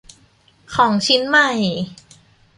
[0.73, 1.51] ของชิ้นใหม่